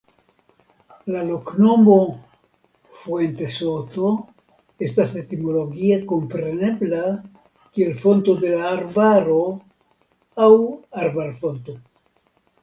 La 1.15 1.19
loknomo 1.25 1.97
"Fuentesoto" 3.01 4.09
estas 4.87 5.13
etimologie 5.21 5.99
komprenebla 6.13 7.03
kiel 7.77 7.95
Fonto 8.01 8.37
de 8.45 8.51
la 8.57 8.65
Arbaro 8.73 9.39
aŭ 10.49 10.53
Arbarfonto. 11.07 11.77